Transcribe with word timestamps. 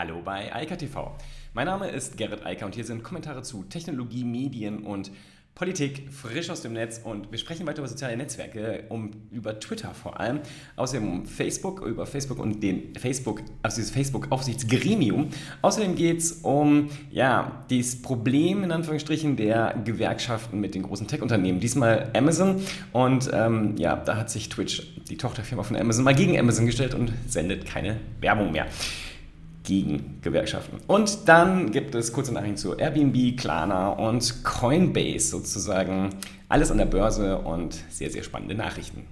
Hallo 0.00 0.22
bei 0.24 0.50
Eika 0.54 0.76
TV. 0.76 1.14
Mein 1.52 1.66
Name 1.66 1.90
ist 1.90 2.16
Gerrit 2.16 2.46
Eiker 2.46 2.64
und 2.64 2.74
hier 2.74 2.84
sind 2.84 3.02
Kommentare 3.02 3.42
zu 3.42 3.64
Technologie, 3.64 4.24
Medien 4.24 4.78
und 4.78 5.10
Politik 5.54 6.10
frisch 6.10 6.48
aus 6.48 6.62
dem 6.62 6.72
Netz 6.72 7.02
und 7.04 7.30
wir 7.30 7.38
sprechen 7.38 7.66
weiter 7.66 7.80
über 7.80 7.88
soziale 7.88 8.16
Netzwerke, 8.16 8.84
um, 8.88 9.10
über 9.30 9.60
Twitter 9.60 9.92
vor 9.92 10.18
allem, 10.18 10.40
außerdem 10.76 11.06
um 11.06 11.26
Facebook, 11.26 11.82
über 11.82 12.06
Facebook 12.06 12.38
und 12.38 12.62
den 12.62 12.94
Facebook, 12.94 13.42
also 13.60 13.76
dieses 13.76 13.90
Facebook-Aufsichtsgremium. 13.90 15.28
Außerdem 15.60 15.96
geht 15.96 16.20
es 16.20 16.32
um 16.32 16.88
ja, 17.10 17.66
dieses 17.68 18.00
Problem 18.00 18.64
in 18.64 18.72
Anführungsstrichen 18.72 19.36
der 19.36 19.82
Gewerkschaften 19.84 20.60
mit 20.60 20.74
den 20.74 20.84
großen 20.84 21.08
Tech-Unternehmen, 21.08 21.60
diesmal 21.60 22.10
Amazon 22.16 22.62
und 22.94 23.28
ähm, 23.34 23.74
ja, 23.76 23.96
da 23.96 24.16
hat 24.16 24.30
sich 24.30 24.48
Twitch, 24.48 24.94
die 25.10 25.18
Tochterfirma 25.18 25.62
von 25.62 25.76
Amazon, 25.76 26.04
mal 26.04 26.14
gegen 26.14 26.38
Amazon 26.38 26.64
gestellt 26.64 26.94
und 26.94 27.12
sendet 27.28 27.66
keine 27.66 27.98
Werbung 28.22 28.50
mehr 28.50 28.66
gegen 29.64 30.18
Gewerkschaften. 30.22 30.78
Und 30.86 31.28
dann 31.28 31.70
gibt 31.70 31.94
es 31.94 32.12
kurze 32.12 32.32
Nachrichten 32.32 32.56
zu 32.56 32.76
Airbnb, 32.76 33.38
Klarna 33.38 33.90
und 33.90 34.44
Coinbase 34.44 35.28
sozusagen. 35.28 36.10
Alles 36.48 36.70
an 36.70 36.78
der 36.78 36.86
Börse 36.86 37.38
und 37.38 37.78
sehr, 37.90 38.10
sehr 38.10 38.22
spannende 38.22 38.54
Nachrichten. 38.54 39.06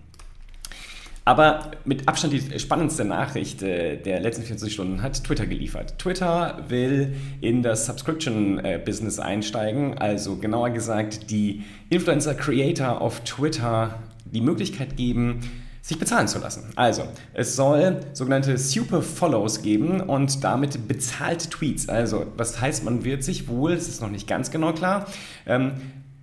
Aber 1.29 1.73
mit 1.85 2.09
Abstand 2.09 2.33
die 2.33 2.59
spannendste 2.59 3.05
Nachricht 3.05 3.63
äh, 3.63 3.99
der 3.99 4.19
letzten 4.19 4.45
24 4.45 4.73
Stunden 4.73 5.03
hat 5.03 5.23
Twitter 5.23 5.47
geliefert. 5.47 5.99
Twitter 5.99 6.65
will 6.69 7.15
in 7.43 7.63
das 7.63 7.85
Subscription-Business 7.85 9.19
einsteigen, 9.19 9.99
also 9.99 10.37
genauer 10.37 10.71
gesagt 10.71 11.31
die 11.31 11.65
Influencer-Creator 11.91 13.03
auf 13.03 13.21
Twitter 13.25 13.99
die 14.25 14.41
Möglichkeit 14.41 14.97
geben, 14.97 15.41
sich 15.89 15.99
bezahlen 15.99 16.29
zu 16.29 16.39
lassen. 16.39 16.65
Also, 16.77 17.05
es 17.33 17.57
soll 17.57 18.01
sogenannte 18.13 18.59
Super 18.59 19.01
Follows 19.01 19.63
geben 19.63 20.03
und 20.03 20.45
damit 20.45 20.87
bezahlte 20.87 21.49
Tweets. 21.49 21.89
Also, 21.89 22.27
das 22.37 22.61
heißt, 22.61 22.85
man 22.85 23.05
wird 23.05 23.25
sich 23.25 23.49
wohl, 23.49 23.73
es 23.73 23.89
ist 23.89 24.03
noch 24.03 24.11
nicht 24.11 24.29
ganz 24.29 24.51
genau 24.51 24.75
klar, 24.75 25.07
ähm, 25.47 25.73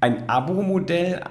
ein 0.01 0.29
Abo-Modell 0.29 1.21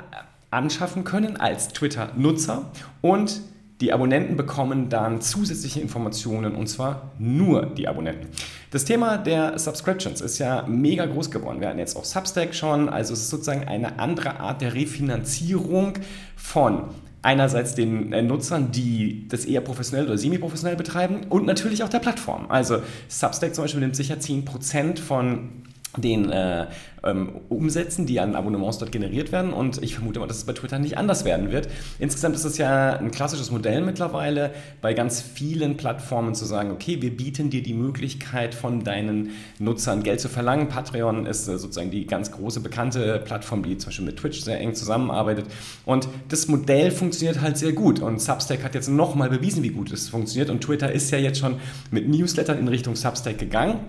anschaffen 0.50 1.05
können 1.05 1.36
als 1.36 1.68
Twitter-Nutzer 1.68 2.64
und 3.02 3.40
die 3.80 3.92
Abonnenten 3.92 4.36
bekommen 4.36 4.88
dann 4.88 5.20
zusätzliche 5.20 5.80
Informationen 5.80 6.56
und 6.56 6.66
zwar 6.66 7.12
nur 7.18 7.66
die 7.66 7.86
Abonnenten. 7.86 8.28
Das 8.72 8.84
Thema 8.84 9.16
der 9.16 9.60
Subscriptions 9.60 10.20
ist 10.20 10.38
ja 10.38 10.64
mega 10.66 11.06
groß 11.06 11.30
geworden. 11.30 11.60
Wir 11.60 11.68
hatten 11.68 11.78
jetzt 11.78 11.96
auch 11.96 12.05
Substack 12.05 12.52
schon, 12.55 12.88
also 12.88 13.12
es 13.12 13.20
ist 13.20 13.30
sozusagen 13.30 13.68
eine 13.68 14.00
andere 14.00 14.40
Art 14.40 14.60
der 14.60 14.74
Refinanzierung 14.74 15.94
von 16.36 16.88
einerseits 17.25 17.75
den 17.75 18.12
äh, 18.12 18.22
Nutzern, 18.22 18.70
die 18.70 19.27
das 19.28 19.44
eher 19.44 19.61
professionell 19.61 20.06
oder 20.06 20.19
semi-professionell 20.19 20.77
betreiben 20.77 21.22
und 21.28 21.47
natürlich 21.47 21.83
auch 21.83 21.89
der 21.89 21.98
Plattform. 21.98 22.47
Also 22.50 22.83
Substack 23.08 23.55
zum 23.55 23.64
Beispiel 23.64 23.80
nimmt 23.80 23.97
sicher 23.97 24.17
10% 24.17 25.00
von 25.00 25.48
den 25.96 26.30
äh, 26.30 26.66
ähm, 27.04 27.40
Umsätzen, 27.48 28.06
die 28.06 28.20
an 28.20 28.34
Abonnements 28.34 28.78
dort 28.78 28.92
generiert 28.92 29.32
werden. 29.32 29.52
Und 29.52 29.82
ich 29.82 29.94
vermute 29.94 30.20
mal, 30.20 30.26
dass 30.26 30.38
es 30.38 30.44
bei 30.44 30.52
Twitter 30.52 30.78
nicht 30.78 30.98
anders 30.98 31.24
werden 31.24 31.52
wird. 31.52 31.68
Insgesamt 31.98 32.34
ist 32.34 32.44
es 32.44 32.58
ja 32.58 32.98
ein 32.98 33.10
klassisches 33.10 33.50
Modell 33.50 33.82
mittlerweile, 33.82 34.52
bei 34.80 34.94
ganz 34.94 35.20
vielen 35.20 35.76
Plattformen 35.76 36.34
zu 36.34 36.44
sagen, 36.44 36.70
okay, 36.70 37.00
wir 37.00 37.16
bieten 37.16 37.50
dir 37.50 37.62
die 37.62 37.74
Möglichkeit 37.74 38.54
von 38.54 38.82
deinen 38.84 39.30
Nutzern 39.58 40.02
Geld 40.02 40.20
zu 40.20 40.28
verlangen. 40.28 40.68
Patreon 40.68 41.26
ist 41.26 41.48
äh, 41.48 41.58
sozusagen 41.58 41.90
die 41.90 42.06
ganz 42.06 42.32
große 42.32 42.60
bekannte 42.60 43.22
Plattform, 43.24 43.62
die 43.62 43.76
zum 43.78 43.88
Beispiel 43.88 44.06
mit 44.06 44.16
Twitch 44.16 44.40
sehr 44.40 44.60
eng 44.60 44.74
zusammenarbeitet. 44.74 45.46
Und 45.84 46.08
das 46.28 46.48
Modell 46.48 46.90
funktioniert 46.90 47.40
halt 47.40 47.58
sehr 47.58 47.72
gut. 47.72 48.00
Und 48.00 48.20
Substack 48.20 48.64
hat 48.64 48.74
jetzt 48.74 48.88
nochmal 48.88 49.30
bewiesen, 49.30 49.62
wie 49.62 49.70
gut 49.70 49.92
es 49.92 50.08
funktioniert. 50.08 50.50
Und 50.50 50.62
Twitter 50.62 50.90
ist 50.90 51.10
ja 51.10 51.18
jetzt 51.18 51.38
schon 51.38 51.56
mit 51.90 52.08
Newslettern 52.08 52.58
in 52.58 52.68
Richtung 52.68 52.96
Substack 52.96 53.38
gegangen. 53.38 53.80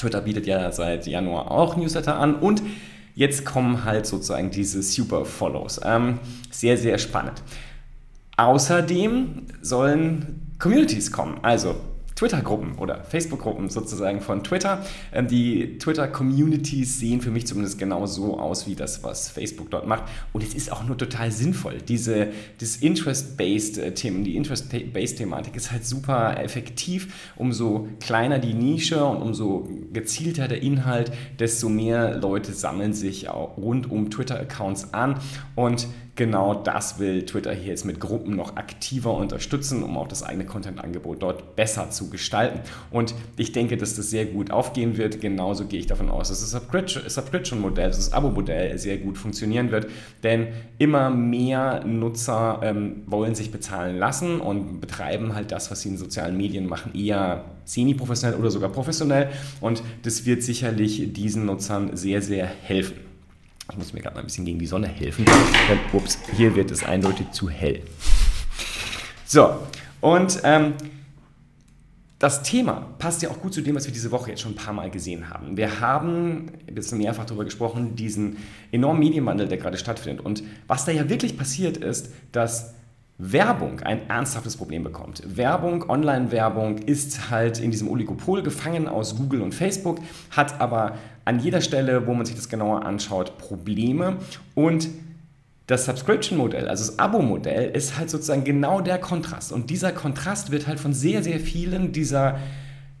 Twitter 0.00 0.22
bietet 0.22 0.46
ja 0.46 0.72
seit 0.72 1.06
Januar 1.06 1.50
auch 1.50 1.76
Newsletter 1.76 2.16
an 2.16 2.34
und 2.36 2.62
jetzt 3.14 3.44
kommen 3.44 3.84
halt 3.84 4.06
sozusagen 4.06 4.50
diese 4.50 4.82
Super 4.82 5.24
Follows. 5.24 5.80
Ähm, 5.84 6.18
sehr, 6.50 6.76
sehr 6.76 6.98
spannend. 6.98 7.42
Außerdem 8.36 9.46
sollen 9.60 10.54
Communities 10.58 11.12
kommen. 11.12 11.38
Also 11.42 11.76
Twitter-Gruppen 12.20 12.74
oder 12.76 13.02
Facebook-Gruppen 13.02 13.70
sozusagen 13.70 14.20
von 14.20 14.44
Twitter. 14.44 14.84
Ähm, 15.10 15.26
die 15.26 15.78
Twitter-Communities 15.78 17.00
sehen 17.00 17.22
für 17.22 17.30
mich 17.30 17.46
zumindest 17.46 17.78
genau 17.78 18.04
so 18.04 18.38
aus 18.38 18.66
wie 18.66 18.74
das, 18.74 19.02
was 19.02 19.30
Facebook 19.30 19.70
dort 19.70 19.86
macht. 19.86 20.04
Und 20.34 20.44
es 20.44 20.52
ist 20.52 20.70
auch 20.70 20.84
nur 20.84 20.98
total 20.98 21.32
sinnvoll. 21.32 21.78
Diese, 21.88 22.28
das 22.58 22.76
Interest-Based-Themen, 22.76 24.24
die 24.24 24.36
Interest-Based-Thematik 24.36 25.56
ist 25.56 25.72
halt 25.72 25.86
super 25.86 26.38
effektiv. 26.38 27.32
Umso 27.36 27.88
kleiner 28.00 28.38
die 28.38 28.52
Nische 28.52 29.02
und 29.02 29.22
umso 29.22 29.66
gezielter 29.90 30.46
der 30.46 30.62
Inhalt, 30.62 31.12
desto 31.38 31.70
mehr 31.70 32.18
Leute 32.18 32.52
sammeln 32.52 32.92
sich 32.92 33.30
rund 33.30 33.90
um 33.90 34.10
Twitter-Accounts 34.10 34.92
an. 34.92 35.18
Und 35.54 35.88
genau 36.20 36.52
das 36.52 36.98
will 36.98 37.24
Twitter 37.24 37.50
hier 37.50 37.68
jetzt 37.68 37.86
mit 37.86 37.98
Gruppen 37.98 38.36
noch 38.36 38.56
aktiver 38.56 39.14
unterstützen, 39.14 39.82
um 39.82 39.96
auch 39.96 40.06
das 40.06 40.22
eigene 40.22 40.44
Content-Angebot 40.44 41.22
dort 41.22 41.56
besser 41.56 41.88
zu 41.88 42.10
gestalten. 42.10 42.60
Und 42.90 43.14
ich 43.38 43.52
denke, 43.52 43.78
dass 43.78 43.96
das 43.96 44.10
sehr 44.10 44.26
gut 44.26 44.50
aufgehen 44.50 44.98
wird. 44.98 45.22
Genauso 45.22 45.64
gehe 45.64 45.80
ich 45.80 45.86
davon 45.86 46.10
aus, 46.10 46.28
dass 46.28 46.42
das 46.42 46.50
Subscription-Modell, 46.50 47.88
das 47.88 48.12
Abo-Modell 48.12 48.76
sehr 48.76 48.98
gut 48.98 49.16
funktionieren 49.16 49.70
wird, 49.70 49.86
denn 50.22 50.48
immer 50.76 51.08
mehr 51.08 51.86
Nutzer 51.86 52.60
ähm, 52.62 53.02
wollen 53.06 53.34
sich 53.34 53.50
bezahlen 53.50 53.96
lassen 53.96 54.42
und 54.42 54.82
betreiben 54.82 55.34
halt 55.34 55.50
das, 55.52 55.70
was 55.70 55.80
sie 55.80 55.88
in 55.88 55.96
sozialen 55.96 56.36
Medien 56.36 56.66
machen, 56.66 56.94
eher 56.94 57.46
semi-professionell 57.64 58.38
oder 58.38 58.50
sogar 58.50 58.68
professionell. 58.68 59.30
Und 59.62 59.82
das 60.02 60.26
wird 60.26 60.42
sicherlich 60.42 61.14
diesen 61.14 61.46
Nutzern 61.46 61.96
sehr, 61.96 62.20
sehr 62.20 62.44
helfen. 62.44 63.09
Ich 63.70 63.78
muss 63.78 63.92
mir 63.92 64.00
gerade 64.00 64.16
mal 64.16 64.20
ein 64.20 64.26
bisschen 64.26 64.44
gegen 64.44 64.58
die 64.58 64.66
Sonne 64.66 64.88
helfen. 64.88 65.24
Denn, 65.24 65.78
ups, 65.92 66.18
hier 66.36 66.54
wird 66.56 66.70
es 66.70 66.82
eindeutig 66.82 67.30
zu 67.30 67.48
hell. 67.48 67.82
So, 69.24 69.54
und 70.00 70.40
ähm, 70.42 70.74
das 72.18 72.42
Thema 72.42 72.88
passt 72.98 73.22
ja 73.22 73.30
auch 73.30 73.40
gut 73.40 73.54
zu 73.54 73.60
dem, 73.62 73.76
was 73.76 73.86
wir 73.86 73.92
diese 73.92 74.10
Woche 74.10 74.30
jetzt 74.30 74.40
schon 74.40 74.52
ein 74.52 74.56
paar 74.56 74.74
Mal 74.74 74.90
gesehen 74.90 75.30
haben. 75.30 75.56
Wir 75.56 75.80
haben 75.80 76.50
jetzt 76.74 76.92
mehrfach 76.92 77.26
darüber 77.26 77.44
gesprochen, 77.44 77.94
diesen 77.94 78.38
enormen 78.72 78.98
Medienwandel, 79.00 79.46
der 79.46 79.58
gerade 79.58 79.78
stattfindet. 79.78 80.24
Und 80.24 80.42
was 80.66 80.84
da 80.84 80.92
ja 80.92 81.08
wirklich 81.08 81.38
passiert 81.38 81.76
ist, 81.76 82.12
dass 82.32 82.74
Werbung 83.22 83.80
ein 83.80 84.08
ernsthaftes 84.08 84.56
Problem 84.56 84.82
bekommt. 84.82 85.22
Werbung, 85.36 85.88
Online-Werbung 85.90 86.78
ist 86.78 87.30
halt 87.30 87.60
in 87.60 87.70
diesem 87.70 87.88
Oligopol 87.88 88.42
gefangen 88.42 88.88
aus 88.88 89.16
Google 89.16 89.42
und 89.42 89.54
Facebook, 89.54 89.98
hat 90.30 90.58
aber 90.60 90.96
an 91.26 91.38
jeder 91.38 91.60
Stelle, 91.60 92.06
wo 92.06 92.14
man 92.14 92.24
sich 92.24 92.34
das 92.34 92.48
genauer 92.48 92.86
anschaut, 92.86 93.36
Probleme 93.36 94.16
und 94.54 94.88
das 95.66 95.84
Subscription-Modell, 95.84 96.66
also 96.66 96.86
das 96.86 96.98
Abo-Modell, 96.98 97.70
ist 97.70 97.96
halt 97.96 98.10
sozusagen 98.10 98.42
genau 98.42 98.80
der 98.80 98.98
Kontrast. 98.98 99.52
Und 99.52 99.70
dieser 99.70 99.92
Kontrast 99.92 100.50
wird 100.50 100.66
halt 100.66 100.80
von 100.80 100.94
sehr, 100.94 101.22
sehr 101.22 101.38
vielen 101.38 101.92
dieser 101.92 102.38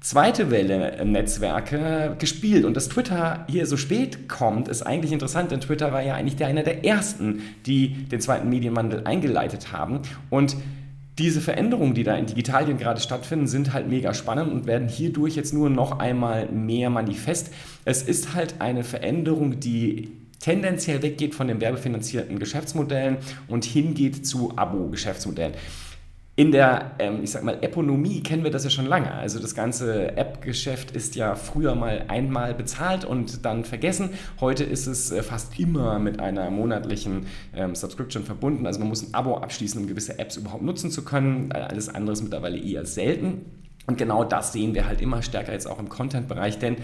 zweite 0.00 0.50
Welle 0.50 1.04
Netzwerke 1.04 2.16
gespielt. 2.18 2.64
Und 2.64 2.76
dass 2.76 2.88
Twitter 2.88 3.44
hier 3.48 3.66
so 3.66 3.76
spät 3.76 4.28
kommt, 4.28 4.68
ist 4.68 4.82
eigentlich 4.82 5.12
interessant, 5.12 5.50
denn 5.50 5.60
Twitter 5.60 5.92
war 5.92 6.02
ja 6.02 6.14
eigentlich 6.14 6.36
der, 6.36 6.46
einer 6.46 6.62
der 6.62 6.84
ersten, 6.84 7.42
die 7.66 7.88
den 8.08 8.20
zweiten 8.20 8.48
Medienwandel 8.48 9.06
eingeleitet 9.06 9.72
haben. 9.72 10.00
Und 10.30 10.56
diese 11.18 11.42
Veränderungen, 11.42 11.92
die 11.92 12.02
da 12.02 12.16
in 12.16 12.24
Digitalien 12.24 12.78
gerade 12.78 13.00
stattfinden, 13.00 13.46
sind 13.46 13.74
halt 13.74 13.88
mega 13.88 14.14
spannend 14.14 14.50
und 14.50 14.66
werden 14.66 14.88
hierdurch 14.88 15.36
jetzt 15.36 15.52
nur 15.52 15.68
noch 15.68 15.98
einmal 15.98 16.46
mehr 16.46 16.88
manifest. 16.88 17.52
Es 17.84 18.02
ist 18.02 18.34
halt 18.34 18.54
eine 18.60 18.84
Veränderung, 18.84 19.60
die 19.60 20.12
tendenziell 20.38 21.02
weggeht 21.02 21.34
von 21.34 21.46
den 21.48 21.60
werbefinanzierten 21.60 22.38
Geschäftsmodellen 22.38 23.18
und 23.48 23.66
hingeht 23.66 24.26
zu 24.26 24.56
Abo-Geschäftsmodellen. 24.56 25.52
In 26.40 26.52
der, 26.52 26.92
ähm, 26.98 27.22
ich 27.22 27.32
sag 27.32 27.44
mal, 27.44 27.58
Eponomie 27.60 28.22
kennen 28.22 28.44
wir 28.44 28.50
das 28.50 28.64
ja 28.64 28.70
schon 28.70 28.86
lange. 28.86 29.12
Also 29.12 29.38
das 29.38 29.54
ganze 29.54 30.16
App-Geschäft 30.16 30.90
ist 30.92 31.14
ja 31.14 31.34
früher 31.34 31.74
mal 31.74 32.06
einmal 32.08 32.54
bezahlt 32.54 33.04
und 33.04 33.44
dann 33.44 33.66
vergessen. 33.66 34.08
Heute 34.40 34.64
ist 34.64 34.86
es 34.86 35.12
äh, 35.12 35.22
fast 35.22 35.58
immer 35.58 35.98
mit 35.98 36.18
einer 36.18 36.50
monatlichen 36.50 37.26
ähm, 37.54 37.74
Subscription 37.74 38.24
verbunden. 38.24 38.66
Also 38.66 38.78
man 38.78 38.88
muss 38.88 39.02
ein 39.06 39.12
Abo 39.12 39.36
abschließen, 39.36 39.82
um 39.82 39.86
gewisse 39.86 40.18
Apps 40.18 40.38
überhaupt 40.38 40.62
nutzen 40.62 40.90
zu 40.90 41.04
können. 41.04 41.52
Alles 41.52 41.90
andere 41.90 42.14
ist 42.14 42.22
mittlerweile 42.22 42.56
eher 42.56 42.86
selten. 42.86 43.44
Und 43.86 43.98
genau 43.98 44.24
das 44.24 44.54
sehen 44.54 44.74
wir 44.74 44.86
halt 44.86 45.02
immer 45.02 45.20
stärker 45.20 45.52
jetzt 45.52 45.66
auch 45.66 45.78
im 45.78 45.90
Content-Bereich, 45.90 46.58
denn 46.58 46.76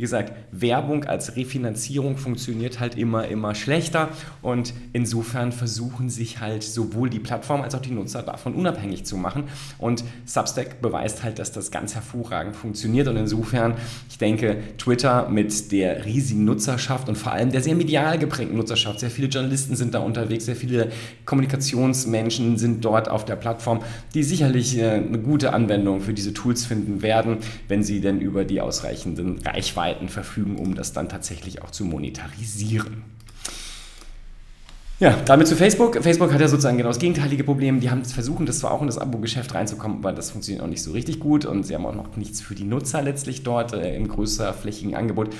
wie 0.00 0.02
gesagt, 0.02 0.32
Werbung 0.50 1.04
als 1.04 1.36
Refinanzierung 1.36 2.16
funktioniert 2.16 2.80
halt 2.80 2.96
immer, 2.96 3.28
immer 3.28 3.54
schlechter. 3.54 4.08
Und 4.40 4.72
insofern 4.94 5.52
versuchen 5.52 6.08
sich 6.08 6.40
halt 6.40 6.62
sowohl 6.62 7.10
die 7.10 7.18
Plattform 7.18 7.60
als 7.60 7.74
auch 7.74 7.82
die 7.82 7.90
Nutzer 7.90 8.22
davon 8.22 8.54
unabhängig 8.54 9.04
zu 9.04 9.18
machen. 9.18 9.44
Und 9.76 10.02
Substack 10.24 10.80
beweist 10.80 11.22
halt, 11.22 11.38
dass 11.38 11.52
das 11.52 11.70
ganz 11.70 11.94
hervorragend 11.94 12.56
funktioniert. 12.56 13.08
Und 13.08 13.18
insofern, 13.18 13.74
ich 14.08 14.16
denke, 14.16 14.56
Twitter 14.78 15.28
mit 15.28 15.70
der 15.70 16.06
riesigen 16.06 16.46
Nutzerschaft 16.46 17.10
und 17.10 17.16
vor 17.16 17.32
allem 17.32 17.52
der 17.52 17.60
sehr 17.60 17.74
medial 17.74 18.18
geprägten 18.18 18.56
Nutzerschaft, 18.56 19.00
sehr 19.00 19.10
viele 19.10 19.28
Journalisten 19.28 19.76
sind 19.76 19.92
da 19.92 19.98
unterwegs, 19.98 20.46
sehr 20.46 20.56
viele 20.56 20.90
Kommunikationsmenschen 21.26 22.56
sind 22.56 22.84
dort 22.86 23.10
auf 23.10 23.26
der 23.26 23.36
Plattform, 23.36 23.80
die 24.14 24.22
sicherlich 24.22 24.78
äh, 24.78 24.92
eine 24.92 25.18
gute 25.18 25.52
Anwendung 25.52 26.00
für 26.00 26.14
diese 26.14 26.32
Tools 26.32 26.64
finden 26.64 27.02
werden, 27.02 27.36
wenn 27.68 27.82
sie 27.82 28.00
denn 28.00 28.20
über 28.22 28.46
die 28.46 28.62
ausreichenden 28.62 29.38
Reichweiten 29.44 29.79
verfügen, 30.08 30.56
um 30.56 30.74
das 30.74 30.92
dann 30.92 31.08
tatsächlich 31.08 31.62
auch 31.62 31.70
zu 31.70 31.84
monetarisieren. 31.84 33.04
Ja, 35.00 35.16
damit 35.24 35.48
zu 35.48 35.56
Facebook. 35.56 35.96
Facebook 36.02 36.30
hat 36.30 36.42
ja 36.42 36.48
sozusagen 36.48 36.76
genau 36.76 36.90
das 36.90 36.98
gegenteilige 36.98 37.42
Problem. 37.42 37.80
Die 37.80 37.90
haben 37.90 38.04
versucht, 38.04 38.46
das 38.46 38.58
zwar 38.58 38.70
auch 38.70 38.82
in 38.82 38.86
das 38.86 38.98
Abo-Geschäft 38.98 39.54
reinzukommen, 39.54 39.96
aber 39.98 40.12
das 40.12 40.30
funktioniert 40.30 40.62
auch 40.62 40.68
nicht 40.68 40.82
so 40.82 40.92
richtig 40.92 41.20
gut 41.20 41.46
und 41.46 41.62
sie 41.64 41.74
haben 41.74 41.86
auch 41.86 41.94
noch 41.94 42.16
nichts 42.16 42.42
für 42.42 42.54
die 42.54 42.64
Nutzer 42.64 43.00
letztlich 43.00 43.42
dort 43.42 43.72
äh, 43.72 43.96
im 43.96 44.08
größer 44.08 44.52
flächigen 44.52 44.94
Angebot. 44.94 45.30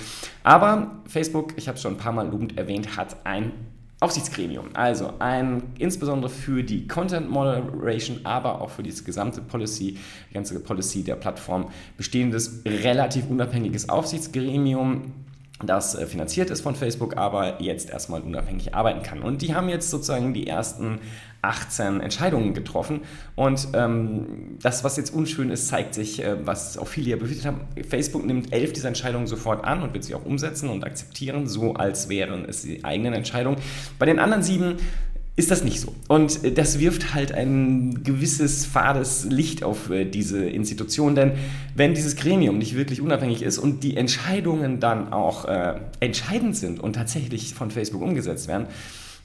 Aber 0.45 1.03
Facebook, 1.07 1.53
ich 1.57 1.69
habe 1.69 1.77
es 1.77 1.83
schon 1.83 1.95
ein 1.95 1.99
paar 1.99 2.13
Mal 2.13 2.31
lobend 2.31 2.57
erwähnt, 2.57 2.97
hat 2.97 3.19
ein 3.25 3.53
Aufsichtsgremium, 4.01 4.71
also 4.73 5.13
ein 5.19 5.63
insbesondere 5.79 6.31
für 6.31 6.65
die 6.65 6.89
Content 6.89 7.29
Moderation, 7.29 8.21
aber 8.25 8.63
auch 8.63 8.71
für 8.71 8.83
diese 8.83 9.05
gesamte 9.05 9.43
Policy, 9.43 9.99
die 10.31 10.35
ganze 10.35 10.59
Policy 10.59 11.05
der 11.05 11.17
Plattform 11.17 11.69
bestehendes, 11.99 12.63
relativ 12.65 13.29
unabhängiges 13.29 13.91
Aufsichtsgremium, 13.91 15.13
das 15.63 15.95
äh, 15.95 16.07
finanziert 16.07 16.51
ist 16.51 16.63
von 16.63 16.75
Facebook, 16.75 17.17
aber 17.17 17.61
jetzt 17.61 17.91
erstmal 17.91 18.21
unabhängig 18.21 18.75
arbeiten 18.75 19.03
kann. 19.03 19.21
Und 19.21 19.43
die 19.43 19.55
haben 19.55 19.69
jetzt 19.69 19.91
sozusagen 19.91 20.35
die 20.35 20.47
ersten 20.47 20.99
18 21.43 22.01
Entscheidungen 22.01 22.55
getroffen. 22.55 23.01
Und 23.35 23.69
ähm, 23.75 24.57
das, 24.61 24.85
was 24.85 24.97
jetzt 24.97 25.13
unschön 25.13 25.51
ist, 25.51 25.69
zeigt 25.69 25.95
sich, 25.95 26.23
äh, 26.23 26.47
was 26.47 26.77
auch 26.77 26.87
viele 26.87 27.11
ja 27.11 27.17
befürchtet 27.17 27.47
haben. 27.47 27.61
Facebook 27.89 28.25
nimmt 28.25 28.53
elf 28.53 28.73
dieser 28.73 28.89
Entscheidungen 28.89 29.27
sofort 29.27 29.65
an 29.65 29.83
und 29.83 29.95
wird 29.95 30.05
sie 30.05 30.15
auch 30.15 30.25
umsetzen 30.25 30.69
und 30.69 30.85
akzeptieren, 30.85 31.47
so 31.47 31.75
als 31.75 32.09
wären 32.09 32.45
es 32.45 32.63
die 32.63 32.85
eigenen 32.85 33.15
Entscheidungen. 33.15 33.59
Bei 33.99 34.07
den 34.07 34.19
anderen 34.19 34.43
sieben 34.43 34.77
ist 35.37 35.51
das 35.51 35.65
nicht 35.65 35.81
so. 35.81 35.95
Und 36.09 36.45
äh, 36.45 36.53
das 36.53 36.79
wirft 36.79 37.15
halt 37.15 37.33
ein 37.33 38.03
gewisses 38.03 38.67
fades 38.67 39.25
Licht 39.25 39.63
auf 39.63 39.91
äh, 39.91 40.05
diese 40.05 40.45
Institution, 40.45 41.15
denn 41.15 41.33
wenn 41.75 41.95
dieses 41.95 42.17
Gremium 42.17 42.59
nicht 42.59 42.77
wirklich 42.77 43.01
unabhängig 43.01 43.43
ist 43.43 43.59
und 43.59 43.83
die 43.83 43.97
Entscheidungen 43.97 44.81
dann 44.81 45.13
auch 45.13 45.47
äh, 45.47 45.75
entscheidend 46.01 46.57
sind 46.57 46.81
und 46.81 46.95
tatsächlich 46.95 47.55
von 47.55 47.71
Facebook 47.71 48.03
umgesetzt 48.03 48.49
werden, 48.49 48.67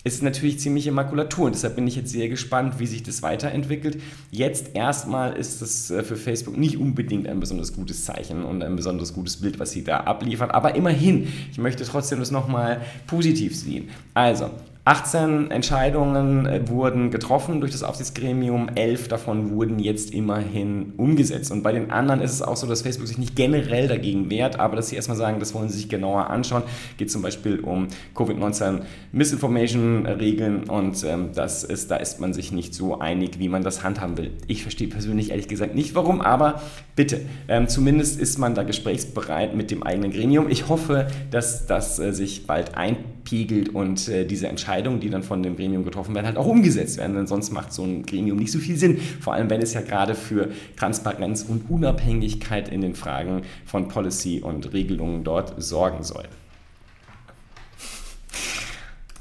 ist 0.06 0.22
natürlich 0.22 0.60
ziemliche 0.60 0.92
Makulatur. 0.92 1.48
Und 1.48 1.56
deshalb 1.56 1.76
bin 1.76 1.88
ich 1.88 1.96
jetzt 1.96 2.12
sehr 2.12 2.30
gespannt, 2.30 2.76
wie 2.78 2.86
sich 2.86 3.02
das 3.02 3.24
weiterentwickelt. 3.24 4.00
Jetzt 4.30 4.76
erstmal 4.76 5.34
ist 5.34 5.64
es 5.64 5.90
äh, 5.90 6.04
für 6.04 6.16
Facebook 6.16 6.56
nicht 6.56 6.78
unbedingt 6.78 7.28
ein 7.28 7.40
besonders 7.40 7.74
gutes 7.74 8.06
Zeichen 8.06 8.46
und 8.46 8.62
ein 8.62 8.76
besonders 8.76 9.14
gutes 9.14 9.38
Bild, 9.38 9.60
was 9.60 9.72
sie 9.72 9.84
da 9.84 10.02
abliefern. 10.02 10.52
Aber 10.52 10.76
immerhin, 10.76 11.28
ich 11.52 11.58
möchte 11.58 11.84
trotzdem 11.84 12.20
das 12.20 12.30
nochmal 12.30 12.82
positiv 13.08 13.56
sehen. 13.56 13.90
Also, 14.14 14.52
18 14.88 15.50
Entscheidungen 15.50 16.46
äh, 16.46 16.70
wurden 16.70 17.10
getroffen 17.10 17.60
durch 17.60 17.72
das 17.72 17.82
Aufsichtsgremium, 17.82 18.70
11 18.76 19.08
davon 19.08 19.50
wurden 19.50 19.80
jetzt 19.80 20.14
immerhin 20.14 20.94
umgesetzt. 20.98 21.52
Und 21.52 21.64
bei 21.64 21.72
den 21.72 21.90
anderen 21.90 22.22
ist 22.22 22.32
es 22.32 22.44
auch 22.44 22.56
so, 22.56 22.68
dass 22.68 22.84
Facebook 22.84 23.08
sich 23.08 23.18
nicht 23.18 23.36
generell 23.36 23.88
dagegen 23.88 24.30
wehrt, 24.30 24.60
aber 24.60 24.76
dass 24.76 24.90
sie 24.90 24.96
erstmal 24.96 25.18
sagen, 25.18 25.40
das 25.40 25.56
wollen 25.56 25.70
sie 25.70 25.78
sich 25.78 25.90
genauer 25.90 26.30
anschauen. 26.30 26.62
Geht 26.98 27.10
zum 27.10 27.24
Beispiel 27.24 27.62
um 27.62 27.88
Covid-19 28.14 28.82
Misinformation-Regeln 29.12 30.66
und 30.66 31.04
ähm, 31.04 31.30
das 31.34 31.64
ist, 31.64 31.90
da 31.90 31.96
ist 31.96 32.20
man 32.20 32.34
sich 32.34 32.52
nicht 32.52 32.76
so 32.76 33.00
einig, 33.00 33.40
wie 33.40 33.50
man 33.50 33.64
das 33.64 33.84
handhaben 33.84 34.20
will. 34.20 34.34
Ich 34.46 34.62
verstehe 34.62 34.88
persönlich 34.88 35.32
ehrlich 35.32 35.48
gesagt 35.48 35.74
nicht 35.74 35.96
warum, 35.96 36.22
aber 36.22 36.62
bitte, 36.96 37.22
ähm, 37.48 37.68
zumindest 37.68 38.20
ist 38.20 38.38
man 38.38 38.54
da 38.54 38.62
gesprächsbereit 38.62 39.56
mit 39.56 39.72
dem 39.72 39.82
eigenen 39.82 40.12
Gremium. 40.12 40.48
Ich 40.48 40.68
hoffe, 40.68 41.08
dass 41.32 41.66
das 41.66 41.98
äh, 41.98 42.14
sich 42.14 42.46
bald 42.46 42.78
einpegelt 42.78 43.70
und 43.70 44.08
äh, 44.10 44.26
diese 44.26 44.48
Entscheidung 44.48 44.75
Entscheidungen, 44.76 45.00
die 45.00 45.10
dann 45.10 45.24
von 45.24 45.42
dem 45.42 45.56
Gremium 45.56 45.86
getroffen 45.86 46.14
werden, 46.16 46.26
halt 46.26 46.38
auch 46.38 46.46
umgesetzt 46.46 46.98
werden. 46.98 47.16
Denn 47.16 47.28
sonst 47.28 47.52
macht 47.52 47.72
so 47.72 47.84
ein 47.84 48.06
Gremium 48.06 48.38
nicht 48.38 48.52
so 48.52 48.60
viel 48.60 48.76
Sinn. 48.76 48.98
Vor 48.98 49.34
allem, 49.34 49.50
wenn 49.50 49.62
es 49.62 49.74
ja 49.74 49.82
gerade 49.82 50.16
für 50.16 50.50
Transparenz 50.76 51.44
und 51.44 51.70
Unabhängigkeit 51.70 52.68
in 52.68 52.82
den 52.82 52.94
Fragen 52.94 53.44
von 53.66 53.88
Policy 53.88 54.42
und 54.42 54.74
Regelungen 54.74 55.24
dort 55.24 55.54
sorgen 55.62 56.04
soll. 56.04 56.26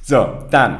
So, 0.02 0.26
dann 0.50 0.78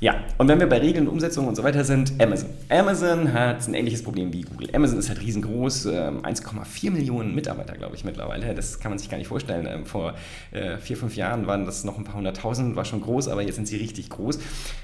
ja, 0.00 0.16
und 0.38 0.48
wenn 0.48 0.58
wir 0.58 0.68
bei 0.68 0.78
Regeln, 0.78 1.06
Umsetzung 1.06 1.46
und 1.46 1.54
so 1.54 1.62
weiter 1.62 1.84
sind, 1.84 2.20
Amazon. 2.20 2.50
Amazon 2.68 3.32
hat 3.32 3.66
ein 3.66 3.74
ähnliches 3.74 4.02
Problem 4.02 4.32
wie 4.32 4.42
Google. 4.42 4.68
Amazon 4.74 4.98
ist 4.98 5.08
halt 5.08 5.20
riesengroß, 5.20 5.86
1,4 5.86 6.86
ähm, 6.86 6.92
Millionen 6.92 7.34
Mitarbeiter, 7.34 7.74
glaube 7.74 7.94
ich, 7.94 8.04
mittlerweile. 8.04 8.54
Das 8.54 8.80
kann 8.80 8.90
man 8.90 8.98
sich 8.98 9.08
gar 9.08 9.18
nicht 9.18 9.28
vorstellen. 9.28 9.66
Ähm, 9.70 9.86
vor 9.86 10.14
äh, 10.50 10.78
vier, 10.78 10.96
fünf 10.96 11.14
Jahren 11.16 11.46
waren 11.46 11.64
das 11.64 11.84
noch 11.84 11.96
ein 11.96 12.04
paar 12.04 12.16
hunderttausend, 12.16 12.74
war 12.74 12.84
schon 12.84 13.02
groß, 13.02 13.28
aber 13.28 13.42
jetzt 13.42 13.54
sind 13.54 13.68
sie 13.68 13.76
richtig 13.76 14.10
groß. 14.10 14.40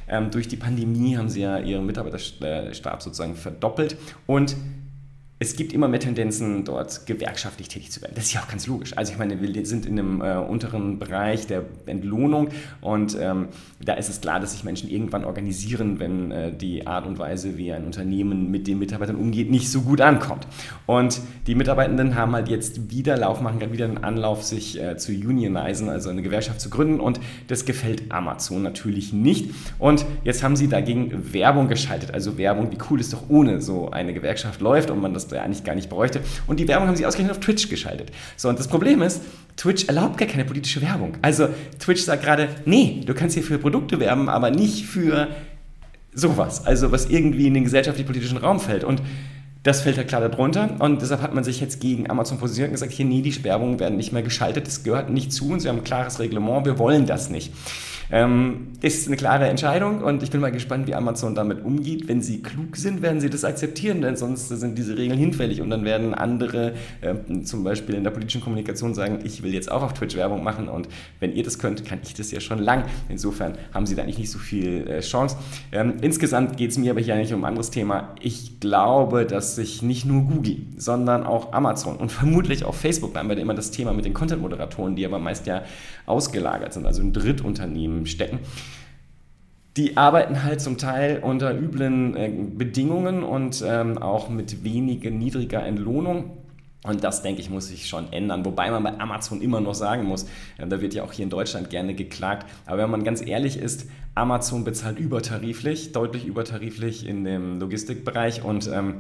Ähm, 0.09 0.31
durch 0.31 0.47
die 0.47 0.57
Pandemie 0.57 1.17
haben 1.17 1.29
sie 1.29 1.41
ja 1.41 1.59
ihren 1.59 1.87
Mitarbeiterstab 1.87 3.03
sozusagen 3.03 3.35
verdoppelt 3.35 3.97
und 4.27 4.57
es 5.43 5.57
gibt 5.57 5.73
immer 5.73 5.89
mehr 5.89 6.01
Tendenzen, 6.01 6.67
dort 6.67 7.07
gewerkschaftlich 7.07 7.69
tätig 7.69 7.91
zu 7.91 8.03
werden. 8.03 8.13
Das 8.15 8.25
ist 8.25 8.35
ja 8.35 8.43
auch 8.43 8.49
ganz 8.49 8.67
logisch. 8.67 8.95
Also 8.99 9.13
ich 9.13 9.19
meine, 9.19 9.41
wir 9.41 9.65
sind 9.65 9.87
in 9.87 9.99
einem 9.99 10.21
äh, 10.21 10.37
unteren 10.37 10.99
Bereich 10.99 11.47
der 11.47 11.65
Entlohnung 11.87 12.51
und 12.83 13.17
ähm, 13.19 13.49
da 13.83 13.95
ist 13.95 14.11
es 14.11 14.21
klar, 14.21 14.39
dass 14.39 14.53
sich 14.53 14.65
Menschen 14.65 14.91
irgendwann 14.91 15.25
organisieren, 15.25 15.99
wenn 15.99 16.31
äh, 16.31 16.53
die 16.53 16.87
Art 16.87 17.07
und 17.07 17.19
Weise, 17.19 17.57
wie 17.57 17.73
ein 17.73 17.87
Unternehmen 17.87 18.51
mit 18.51 18.67
den 18.67 18.79
Mitarbeitern 18.79 19.17
umgeht, 19.17 19.51
nicht 19.51 19.71
so 19.71 19.81
gut 19.81 20.03
ankommt. 20.03 20.47
Und 20.85 21.23
die 21.47 21.55
Mitarbeitenden 21.55 22.17
haben 22.17 22.33
halt 22.33 22.49
jetzt 22.49 22.91
wieder 22.91 23.17
Lauf, 23.17 23.41
machen 23.41 23.61
gerade 23.61 23.73
wieder 23.73 23.87
einen 23.87 24.05
Anlauf, 24.05 24.45
sich 24.45 24.79
äh, 24.79 24.99
zu 24.99 25.11
unionisen, 25.13 25.89
also 25.89 26.11
eine 26.11 26.21
Gewerkschaft 26.21 26.61
zu 26.61 26.69
gründen 26.69 27.01
und 27.01 27.19
das 27.47 27.65
gefällt 27.65 28.13
Amazon 28.13 28.63
natürlich 28.63 29.15
nicht. 29.15 29.55
Und 29.79 30.05
jetzt 30.23 30.43
haben 30.43 30.57
sie 30.57 30.69
dagegen 30.69 31.33
Werbung 31.33 31.69
geschaltet, 31.69 32.13
also 32.13 32.37
Werbung, 32.37 32.71
wie 32.73 32.79
cool 32.91 33.01
es 33.01 33.09
doch 33.09 33.31
ohne 33.31 33.63
so 33.63 33.91
eine 33.91 34.13
Gewerkschaft 34.13 34.61
läuft 34.61 34.91
und 34.91 35.01
man 35.01 35.15
das 35.15 35.30
der 35.31 35.45
eigentlich 35.45 35.65
gar 35.65 35.75
nicht 35.75 35.89
bräuchte. 35.89 36.21
Und 36.47 36.61
die 36.61 36.69
Werbung 36.69 36.89
haben 36.89 36.97
sie 36.97 37.07
ausgerechnet 37.07 37.37
auf 37.37 37.41
Twitch 37.43 37.69
geschaltet. 37.69 38.11
So, 38.37 38.49
und 38.49 38.59
das 38.59 38.69
Problem 38.69 39.03
ist, 39.03 39.23
Twitch 39.57 39.87
erlaubt 39.87 40.19
gar 40.19 40.29
keine 40.29 40.45
politische 40.45 40.81
Werbung. 40.83 41.17
Also 41.23 41.49
Twitch 41.79 42.03
sagt 42.03 42.23
gerade, 42.23 42.49
nee, 42.65 43.03
du 43.05 43.15
kannst 43.15 43.35
hier 43.35 43.43
für 43.43 43.59
Produkte 43.59 44.01
werben, 44.01 44.29
aber 44.29 44.51
nicht 44.51 44.87
für 44.87 45.29
sowas. 46.13 46.67
Also 46.67 46.93
was 46.93 47.07
irgendwie 47.07 47.47
in 47.47 47.55
den 47.55 47.65
gesellschaftlich-politischen 47.65 48.39
Raum 48.39 48.61
fällt. 48.61 48.85
Und 48.85 49.03
das 49.63 49.83
fällt 49.83 49.97
ja 49.97 50.05
klar 50.05 50.27
darunter 50.27 50.77
und 50.79 51.03
deshalb 51.03 51.23
hat 51.23 51.35
man 51.35 51.45
sich 51.45 51.61
jetzt 51.61 51.81
gegen 51.81 52.09
Amazon 52.09 52.39
positioniert 52.39 52.71
und 52.71 52.75
gesagt, 52.75 52.93
hier, 52.93 53.05
nee, 53.05 53.21
die 53.21 53.45
Werbungen 53.45 53.79
werden 53.79 53.97
nicht 53.97 54.13
mehr 54.13 54.23
geschaltet, 54.23 54.67
das 54.67 54.83
gehört 54.83 55.11
nicht 55.11 55.33
zu 55.33 55.51
uns, 55.51 55.65
wir 55.65 55.71
haben 55.71 55.79
ein 55.79 55.85
klares 55.85 56.19
Reglement, 56.19 56.65
wir 56.65 56.79
wollen 56.79 57.07
das 57.07 57.31
nicht. 57.31 57.53
Ähm, 58.13 58.73
ist 58.81 59.07
eine 59.07 59.17
klare 59.17 59.49
Entscheidung 59.49 60.03
und 60.03 60.23
ich 60.23 60.31
bin 60.31 60.41
mal 60.41 60.51
gespannt, 60.51 60.89
wie 60.89 60.95
Amazon 60.95 61.35
damit 61.35 61.65
umgeht. 61.65 62.09
Wenn 62.09 62.23
sie 62.23 62.43
klug 62.43 62.77
sind, 62.77 63.03
werden 63.03 63.21
sie 63.21 63.31
das 63.31 63.45
akzeptieren, 63.45 64.01
denn 64.01 64.17
sonst 64.17 64.49
sind 64.49 64.77
diese 64.77 64.97
Regeln 64.99 65.19
hinfällig 65.19 65.61
und 65.61 65.71
dann 65.71 65.85
werden 65.85 66.15
andere, 66.15 66.75
äh, 67.03 67.43
zum 67.45 67.63
Beispiel 67.63 67.95
in 67.95 68.03
der 68.03 68.11
politischen 68.11 68.41
Kommunikation, 68.41 68.95
sagen, 68.95 69.21
ich 69.23 69.43
will 69.43 69.55
jetzt 69.55 69.71
auch 69.71 69.83
auf 69.83 69.93
Twitch 69.93 70.17
Werbung 70.17 70.43
machen 70.43 70.69
und 70.69 70.89
wenn 71.21 71.33
ihr 71.33 71.45
das 71.45 71.59
könnt, 71.59 71.85
kann 71.85 72.01
ich 72.03 72.15
das 72.15 72.33
ja 72.33 72.41
schon 72.41 72.59
lang. 72.59 72.85
Insofern 73.09 73.55
haben 73.73 73.87
sie 73.87 73.95
da 73.95 74.03
eigentlich 74.03 74.19
nicht 74.19 74.31
so 74.31 74.39
viel 74.39 74.89
äh, 74.89 75.01
Chance. 75.01 75.37
Ähm, 75.71 75.95
insgesamt 76.01 76.57
geht 76.57 76.73
es 76.73 76.79
mir 76.79 76.91
aber 76.91 77.01
hier 77.01 77.15
eigentlich 77.15 77.33
um 77.33 77.45
ein 77.45 77.49
anderes 77.49 77.71
Thema. 77.71 78.15
Ich 78.21 78.59
glaube, 78.59 79.25
dass 79.25 79.50
sich 79.55 79.83
nicht 79.83 80.05
nur 80.05 80.23
Google, 80.23 80.59
sondern 80.77 81.25
auch 81.25 81.53
Amazon 81.53 81.97
und 81.97 82.11
vermutlich 82.13 82.65
auch 82.65 82.75
Facebook, 82.75 83.15
da 83.15 83.21
haben 83.21 83.29
wir 83.29 83.39
immer 83.39 83.55
das 83.55 83.71
Thema 83.71 83.93
mit 83.93 84.05
den 84.05 84.15
Content-Moderatoren, 84.15 84.97
die 84.97 85.05
aber 85.05 85.19
meist 85.19 85.47
ja 85.47 85.63
ausgelagert 86.07 86.73
sind, 86.73 86.87
also 86.87 87.03
ein 87.03 87.13
Drittunternehmen 87.13 88.07
stecken. 88.07 88.41
Die 89.77 89.97
arbeiten 89.97 90.43
halt 90.43 90.61
zum 90.61 90.79
Teil 90.79 91.21
unter 91.23 91.57
üblen 91.57 92.17
äh, 92.17 92.31
Bedingungen 92.31 93.23
und 93.23 93.65
ähm, 93.67 93.99
auch 93.99 94.29
mit 94.29 94.65
weniger 94.65 95.11
niedriger 95.11 95.65
Entlohnung. 95.65 96.33
Und 96.83 97.05
das, 97.05 97.23
denke 97.23 97.43
ich, 97.43 97.51
muss 97.51 97.69
sich 97.69 97.89
schon 97.89 98.11
ändern. 98.13 98.45
Wobei 98.45 98.71
man 98.71 98.83
bei 98.83 98.99
Amazon 98.99 99.43
immer 99.43 99.61
noch 99.61 99.75
sagen 99.75 100.05
muss, 100.05 100.25
äh, 100.59 100.67
da 100.67 100.81
wird 100.81 100.95
ja 100.95 101.05
auch 101.05 101.13
hier 101.13 101.25
in 101.25 101.31
Deutschland 101.31 101.71
gerne 101.71 101.95
geklagt. 101.95 102.51
Aber 102.67 102.79
wenn 102.83 102.91
man 102.91 103.05
ganz 103.05 103.25
ehrlich 103.25 103.59
ist, 103.59 103.87
Amazon 104.15 104.65
bezahlt 104.65 104.99
übertariflich, 104.99 105.93
deutlich 105.93 106.27
übertariflich 106.27 107.07
in 107.07 107.25
dem 107.25 107.61
Logistikbereich 107.61 108.43
und 108.43 108.69
ähm, 108.73 108.97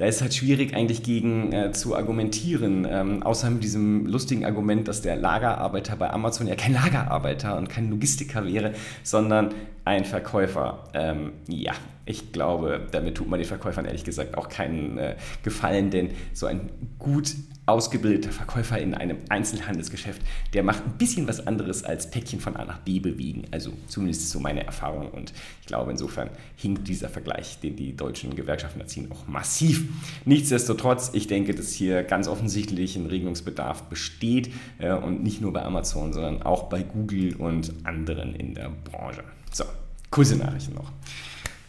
da 0.00 0.06
ist 0.06 0.22
halt 0.22 0.34
schwierig 0.34 0.74
eigentlich 0.74 1.02
gegen 1.02 1.52
äh, 1.52 1.72
zu 1.72 1.94
argumentieren, 1.94 2.88
ähm, 2.90 3.22
außer 3.22 3.50
mit 3.50 3.62
diesem 3.62 4.06
lustigen 4.06 4.46
Argument, 4.46 4.88
dass 4.88 5.02
der 5.02 5.14
Lagerarbeiter 5.14 5.94
bei 5.96 6.08
Amazon 6.08 6.46
ja 6.46 6.54
kein 6.54 6.72
Lagerarbeiter 6.72 7.58
und 7.58 7.68
kein 7.68 7.90
Logistiker 7.90 8.46
wäre, 8.46 8.72
sondern 9.02 9.50
ein 9.84 10.04
Verkäufer. 10.04 10.84
Ähm, 10.94 11.32
ja, 11.48 11.72
ich 12.06 12.32
glaube, 12.32 12.86
damit 12.90 13.16
tut 13.16 13.28
man 13.28 13.38
den 13.38 13.48
Verkäufern 13.48 13.84
ehrlich 13.84 14.04
gesagt 14.04 14.36
auch 14.36 14.48
keinen 14.48 14.98
äh, 14.98 15.16
Gefallen, 15.42 15.90
denn 15.90 16.10
so 16.32 16.46
ein 16.46 16.70
gut 16.98 17.34
ausgebildeter 17.70 18.32
Verkäufer 18.32 18.78
in 18.78 18.94
einem 18.94 19.18
Einzelhandelsgeschäft, 19.28 20.22
der 20.54 20.64
macht 20.64 20.84
ein 20.84 20.98
bisschen 20.98 21.28
was 21.28 21.46
anderes 21.46 21.84
als 21.84 22.10
Päckchen 22.10 22.40
von 22.40 22.56
A 22.56 22.64
nach 22.64 22.78
B 22.80 22.98
bewegen. 22.98 23.44
Also 23.52 23.72
zumindest 23.86 24.30
so 24.30 24.40
meine 24.40 24.64
Erfahrung. 24.64 25.08
Und 25.10 25.32
ich 25.60 25.66
glaube, 25.66 25.92
insofern 25.92 26.30
hinkt 26.56 26.88
dieser 26.88 27.08
Vergleich, 27.08 27.60
den 27.60 27.76
die 27.76 27.94
deutschen 27.94 28.34
Gewerkschaften 28.34 28.80
erziehen, 28.80 29.08
auch 29.12 29.28
massiv. 29.28 29.84
Nichtsdestotrotz, 30.24 31.10
ich 31.12 31.28
denke, 31.28 31.54
dass 31.54 31.72
hier 31.72 32.02
ganz 32.02 32.26
offensichtlich 32.26 32.96
ein 32.96 33.06
Regelungsbedarf 33.06 33.84
besteht 33.84 34.50
äh, 34.78 34.92
und 34.92 35.22
nicht 35.22 35.40
nur 35.40 35.52
bei 35.52 35.62
Amazon, 35.62 36.12
sondern 36.12 36.42
auch 36.42 36.64
bei 36.64 36.82
Google 36.82 37.36
und 37.36 37.72
anderen 37.84 38.34
in 38.34 38.54
der 38.54 38.70
Branche. 38.70 39.22
So, 39.52 39.64
kurze 40.10 40.36
Nachrichten 40.36 40.74
noch. 40.74 40.92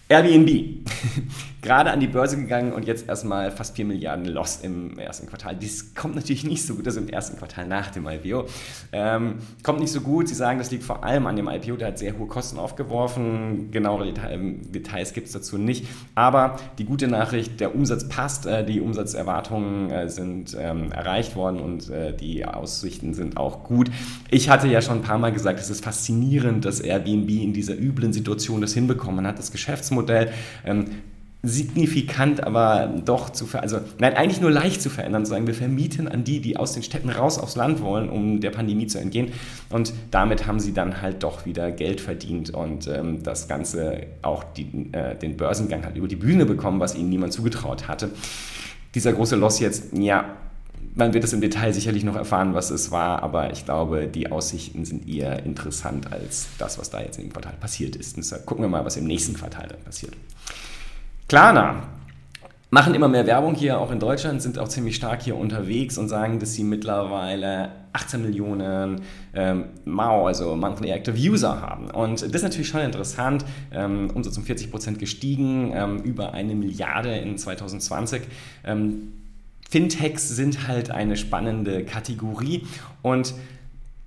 Airbnb. 0.09 0.49
gerade 1.61 1.91
an 1.91 1.99
die 1.99 2.07
Börse 2.07 2.37
gegangen 2.37 2.73
und 2.73 2.87
jetzt 2.87 3.07
erstmal 3.07 3.51
fast 3.51 3.75
4 3.75 3.85
Milliarden 3.85 4.25
lost 4.25 4.63
im 4.63 4.97
ersten 4.97 5.27
Quartal. 5.27 5.55
Dies 5.55 5.93
kommt 5.93 6.15
natürlich 6.15 6.43
nicht 6.43 6.65
so 6.65 6.75
gut, 6.75 6.87
also 6.87 6.99
im 6.99 7.07
ersten 7.07 7.37
Quartal 7.37 7.67
nach 7.67 7.91
dem 7.91 8.07
IPO. 8.07 8.45
Ähm, 8.91 9.35
kommt 9.61 9.79
nicht 9.79 9.91
so 9.91 10.01
gut. 10.01 10.27
Sie 10.27 10.33
sagen, 10.33 10.57
das 10.57 10.71
liegt 10.71 10.83
vor 10.83 11.03
allem 11.03 11.27
an 11.27 11.35
dem 11.35 11.47
IPO, 11.47 11.77
der 11.77 11.89
hat 11.89 11.99
sehr 11.99 12.17
hohe 12.17 12.27
Kosten 12.27 12.57
aufgeworfen. 12.57 13.69
Genauere 13.71 14.11
Details 14.11 15.13
gibt 15.13 15.27
es 15.27 15.33
dazu 15.33 15.57
nicht. 15.57 15.85
Aber 16.15 16.55
die 16.79 16.85
gute 16.85 17.07
Nachricht, 17.07 17.59
der 17.59 17.75
Umsatz 17.75 18.09
passt, 18.09 18.47
äh, 18.47 18.65
die 18.65 18.81
Umsatzerwartungen 18.81 19.91
äh, 19.91 20.09
sind 20.09 20.57
ähm, 20.59 20.91
erreicht 20.91 21.35
worden 21.35 21.59
und 21.59 21.89
äh, 21.89 22.15
die 22.15 22.43
Aussichten 22.43 23.13
sind 23.13 23.37
auch 23.37 23.63
gut. 23.63 23.91
Ich 24.31 24.49
hatte 24.49 24.67
ja 24.67 24.81
schon 24.81 24.97
ein 24.97 25.03
paar 25.03 25.19
Mal 25.19 25.31
gesagt, 25.31 25.59
es 25.59 25.69
ist 25.69 25.83
faszinierend, 25.83 26.65
dass 26.65 26.79
Airbnb 26.79 27.29
in 27.29 27.53
dieser 27.53 27.77
üblen 27.77 28.13
Situation 28.13 28.61
das 28.61 28.73
hinbekommen 28.73 29.27
hat, 29.27 29.37
das 29.37 29.51
Geschäftsmodell 29.51 30.31
ähm, 30.65 30.85
signifikant, 31.43 32.43
aber 32.43 33.01
doch 33.03 33.31
zu 33.31 33.47
verändern, 33.47 33.79
also 33.79 33.91
nein, 33.97 34.13
eigentlich 34.13 34.41
nur 34.41 34.51
leicht 34.51 34.81
zu 34.81 34.91
verändern, 34.91 35.25
zu 35.25 35.31
sagen, 35.31 35.47
wir 35.47 35.55
vermieten 35.55 36.07
an 36.07 36.23
die, 36.23 36.39
die 36.39 36.55
aus 36.55 36.73
den 36.73 36.83
Städten 36.83 37.09
raus 37.09 37.39
aufs 37.39 37.55
Land 37.55 37.81
wollen, 37.81 38.09
um 38.09 38.41
der 38.41 38.51
Pandemie 38.51 38.85
zu 38.85 38.99
entgehen. 38.99 39.31
Und 39.69 39.91
damit 40.11 40.45
haben 40.45 40.59
sie 40.59 40.73
dann 40.73 41.01
halt 41.01 41.23
doch 41.23 41.45
wieder 41.45 41.71
Geld 41.71 41.99
verdient 41.99 42.51
und 42.51 42.87
ähm, 42.87 43.23
das 43.23 43.47
Ganze 43.47 44.03
auch 44.21 44.43
die, 44.43 44.89
äh, 44.91 45.15
den 45.15 45.35
Börsengang 45.35 45.83
halt 45.83 45.97
über 45.97 46.07
die 46.07 46.15
Bühne 46.15 46.45
bekommen, 46.45 46.79
was 46.79 46.93
ihnen 46.93 47.09
niemand 47.09 47.33
zugetraut 47.33 47.87
hatte. 47.87 48.11
Dieser 48.93 49.13
große 49.13 49.35
Loss 49.35 49.59
jetzt, 49.59 49.93
ja, 49.93 50.35
man 50.93 51.13
wird 51.13 51.23
es 51.23 51.33
im 51.33 51.41
Detail 51.41 51.73
sicherlich 51.73 52.03
noch 52.03 52.15
erfahren, 52.15 52.53
was 52.53 52.69
es 52.69 52.91
war, 52.91 53.23
aber 53.23 53.51
ich 53.51 53.65
glaube, 53.65 54.07
die 54.07 54.31
Aussichten 54.31 54.85
sind 54.85 55.07
eher 55.07 55.43
interessant 55.43 56.11
als 56.11 56.49
das, 56.59 56.77
was 56.77 56.89
da 56.89 57.01
jetzt 57.01 57.17
im 57.17 57.31
Quartal 57.31 57.53
passiert 57.59 57.95
ist. 57.95 58.17
deshalb 58.17 58.45
gucken 58.45 58.63
wir 58.63 58.69
mal, 58.69 58.85
was 58.85 58.97
im 58.97 59.05
nächsten 59.05 59.33
Quartal 59.33 59.67
dann 59.69 59.81
passiert. 59.81 60.13
Klarna 61.31 61.83
machen 62.71 62.93
immer 62.93 63.07
mehr 63.07 63.25
Werbung 63.25 63.55
hier, 63.55 63.79
auch 63.79 63.89
in 63.89 64.01
Deutschland, 64.01 64.41
sind 64.41 64.59
auch 64.59 64.67
ziemlich 64.67 64.97
stark 64.97 65.21
hier 65.21 65.37
unterwegs 65.37 65.97
und 65.97 66.09
sagen, 66.09 66.39
dass 66.39 66.55
sie 66.55 66.65
mittlerweile 66.65 67.71
18 67.93 68.21
Millionen 68.21 68.99
ähm, 69.33 69.67
MAU, 69.85 70.27
also 70.27 70.57
Monthly 70.57 70.89
Active 70.89 71.15
User 71.15 71.61
haben. 71.61 71.89
Und 71.89 72.21
das 72.21 72.33
ist 72.33 72.43
natürlich 72.43 72.67
schon 72.67 72.81
interessant. 72.81 73.45
Ähm, 73.71 74.11
Umsatz 74.13 74.37
um 74.37 74.43
40 74.43 74.71
Prozent 74.71 74.99
gestiegen, 74.99 75.71
ähm, 75.73 75.99
über 75.99 76.33
eine 76.33 76.53
Milliarde 76.53 77.15
in 77.15 77.37
2020. 77.37 78.23
Ähm, 78.65 79.13
Fintechs 79.69 80.27
sind 80.27 80.67
halt 80.67 80.91
eine 80.91 81.15
spannende 81.15 81.85
Kategorie 81.85 82.67
und 83.03 83.33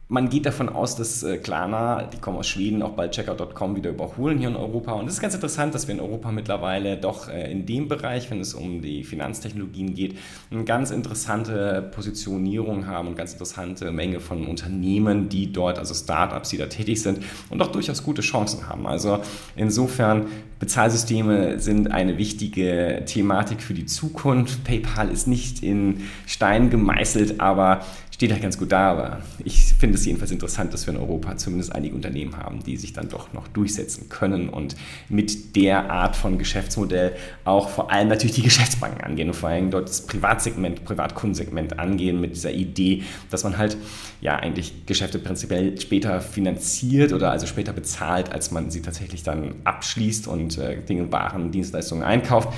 man 0.08 0.28
geht 0.28 0.44
davon 0.44 0.68
aus, 0.68 0.96
dass 0.96 1.23
äh, 1.23 1.38
Klarna, 1.38 2.02
die 2.04 2.18
kommen 2.18 2.37
aus 2.37 2.46
Schweden, 2.46 2.82
auch 2.82 2.90
bald 2.90 3.12
Checkout.com 3.12 3.75
wieder 3.75 3.90
überholen 3.90 4.38
hier 4.38 4.49
in 4.49 4.56
Europa. 4.56 4.92
Und 4.92 5.06
es 5.06 5.14
ist 5.14 5.20
ganz 5.20 5.34
interessant, 5.34 5.75
dass 5.75 5.88
wir 5.88 5.94
in 5.94 6.00
Europa 6.00 6.30
mittlerweile 6.30 6.99
doch 6.99 7.28
äh, 7.30 7.50
in 7.50 7.64
dem 7.64 7.88
Bereich, 7.88 8.30
wenn 8.30 8.38
es 8.38 8.52
um 8.52 8.82
die 8.82 9.02
Finanztechnologien 9.02 9.94
geht, 9.94 10.18
eine 10.50 10.64
ganz 10.64 10.90
interessante 10.90 11.90
Positionierung 11.94 12.87
haben 12.87 13.08
und 13.08 13.16
ganz 13.16 13.32
interessante 13.32 13.90
Menge 13.92 14.20
von 14.20 14.46
Unternehmen, 14.46 15.30
die 15.30 15.50
dort, 15.50 15.78
also 15.78 15.94
Startups, 15.94 16.50
die 16.50 16.58
da 16.58 16.66
tätig 16.66 17.00
sind 17.00 17.20
und 17.49 17.62
auch 17.62 17.73
durchaus 17.73 18.02
gute 18.02 18.20
Chancen 18.20 18.68
haben. 18.68 18.87
Also 18.87 19.20
insofern, 19.56 20.26
Bezahlsysteme 20.58 21.58
sind 21.61 21.90
eine 21.90 22.16
wichtige 22.16 23.02
Thematik 23.06 23.62
für 23.62 23.75
die 23.75 23.87
Zukunft. 23.87 24.64
PayPal 24.64 25.11
ist 25.11 25.26
nicht 25.26 25.62
in 25.62 26.04
Stein 26.26 26.70
gemeißelt, 26.70 27.40
aber 27.40 27.84
steht 28.14 28.30
halt 28.30 28.42
ganz 28.42 28.56
gut 28.59 28.71
da, 28.71 28.92
aber 28.92 29.18
ich 29.44 29.75
finde 29.75 29.97
es 29.97 30.04
jedenfalls 30.04 30.30
interessant, 30.30 30.73
dass 30.73 30.87
wir 30.87 30.94
in 30.94 31.00
Europa 31.00 31.37
zumindest 31.37 31.75
einige 31.75 31.97
Unternehmen 31.97 32.37
haben, 32.37 32.62
die 32.62 32.76
sich 32.76 32.92
dann 32.92 33.09
doch 33.09 33.33
noch 33.33 33.49
durchsetzen 33.49 34.09
können 34.09 34.49
und 34.49 34.76
mit 35.09 35.56
der 35.56 35.90
Art 35.90 36.14
von 36.14 36.38
Geschäftsmodell 36.38 37.16
auch 37.44 37.68
vor 37.68 37.90
allem 37.90 38.06
natürlich 38.06 38.37
die 38.37 38.42
Geschäftsbanken 38.42 39.02
angehen 39.02 39.30
und 39.30 39.35
vor 39.35 39.49
allem 39.49 39.73
dort 39.73 39.88
das 39.88 40.06
Privatsegment, 40.06 40.85
Privatkundensegment 40.85 41.80
angehen 41.80 42.21
mit 42.21 42.37
dieser 42.37 42.52
Idee, 42.52 43.02
dass 43.30 43.42
man 43.42 43.59
halt 43.59 43.76
ja 44.21 44.37
eigentlich 44.37 44.87
Geschäfte 44.87 45.18
prinzipiell 45.18 45.80
später 45.80 46.21
finanziert 46.21 47.12
oder 47.12 47.33
also 47.33 47.49
später 47.49 47.73
bezahlt, 47.73 48.30
als 48.30 48.52
man 48.52 48.71
sie 48.71 48.80
tatsächlich 48.80 49.25
dann 49.25 49.56
abschließt 49.64 50.28
und 50.28 50.56
äh, 50.56 50.80
Dinge, 50.83 51.11
Waren, 51.11 51.50
Dienstleistungen 51.50 52.04
einkauft 52.04 52.50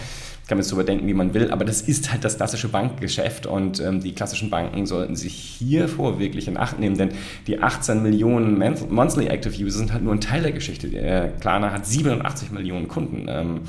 kann 0.46 0.58
man 0.58 0.60
es 0.60 0.68
so 0.68 0.76
überdenken, 0.76 1.06
wie 1.06 1.14
man 1.14 1.34
will, 1.34 1.50
aber 1.50 1.64
das 1.64 1.82
ist 1.82 2.12
halt 2.12 2.24
das 2.24 2.36
klassische 2.36 2.68
Bankgeschäft 2.68 3.46
und 3.46 3.80
ähm, 3.80 4.00
die 4.00 4.12
klassischen 4.12 4.48
Banken 4.48 4.86
sollten 4.86 5.16
sich 5.16 5.34
hiervor 5.34 6.18
wirklich 6.18 6.46
in 6.46 6.56
Acht 6.56 6.78
nehmen, 6.78 6.96
denn 6.96 7.10
die 7.46 7.60
18 7.60 8.02
Millionen 8.02 8.58
Monthly 8.88 9.26
Active 9.26 9.54
User 9.62 9.78
sind 9.78 9.92
halt 9.92 10.04
nur 10.04 10.12
ein 10.12 10.20
Teil 10.20 10.42
der 10.42 10.52
Geschichte. 10.52 10.88
Der 10.88 11.28
Klarna 11.28 11.72
hat 11.72 11.86
87 11.86 12.52
Millionen 12.52 12.86
Kunden. 12.88 13.26
Ähm, 13.28 13.60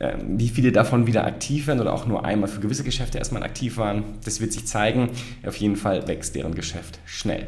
äh, 0.00 0.16
wie 0.26 0.48
viele 0.48 0.72
davon 0.72 1.06
wieder 1.06 1.26
aktiv 1.26 1.66
werden 1.66 1.80
oder 1.80 1.92
auch 1.92 2.06
nur 2.06 2.24
einmal 2.24 2.48
für 2.48 2.60
gewisse 2.60 2.84
Geschäfte 2.84 3.18
erstmal 3.18 3.42
aktiv 3.42 3.76
waren, 3.76 4.04
das 4.24 4.40
wird 4.40 4.52
sich 4.52 4.66
zeigen. 4.66 5.10
Auf 5.46 5.56
jeden 5.56 5.76
Fall 5.76 6.08
wächst 6.08 6.34
deren 6.34 6.54
Geschäft 6.54 7.00
schnell. 7.04 7.46